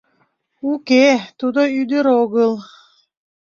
[0.71, 1.07] Уке,
[1.39, 2.53] тудо ӱдыр огыл.